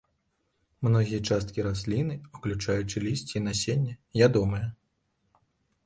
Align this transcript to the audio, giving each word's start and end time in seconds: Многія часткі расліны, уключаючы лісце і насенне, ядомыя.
Многія 0.87 1.19
часткі 1.29 1.65
расліны, 1.67 2.15
уключаючы 2.39 3.05
лісце 3.07 3.33
і 3.37 3.45
насенне, 3.47 3.93
ядомыя. 4.31 4.67